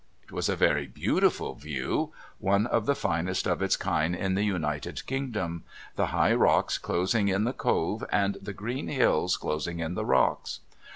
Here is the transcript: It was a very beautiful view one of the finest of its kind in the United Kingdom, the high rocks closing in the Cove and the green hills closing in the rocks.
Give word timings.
It 0.23 0.31
was 0.31 0.49
a 0.49 0.55
very 0.55 0.87
beautiful 0.87 1.53
view 1.53 2.11
one 2.39 2.65
of 2.65 2.87
the 2.87 2.95
finest 2.95 3.45
of 3.45 3.61
its 3.61 3.77
kind 3.77 4.15
in 4.15 4.33
the 4.33 4.41
United 4.43 5.05
Kingdom, 5.05 5.63
the 5.95 6.07
high 6.07 6.33
rocks 6.33 6.79
closing 6.79 7.27
in 7.27 7.43
the 7.43 7.53
Cove 7.53 8.03
and 8.11 8.35
the 8.41 8.51
green 8.51 8.87
hills 8.87 9.37
closing 9.37 9.79
in 9.79 9.93
the 9.93 10.03
rocks. 10.03 10.61